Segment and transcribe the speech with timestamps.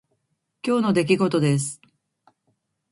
[0.63, 1.79] 今日の出来事です。